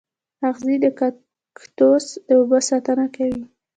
[0.49, 3.41] اغزي د کاکتوس د اوبو ساتنه کوي